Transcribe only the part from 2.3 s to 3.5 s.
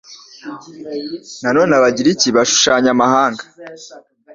bashushanya amahanga,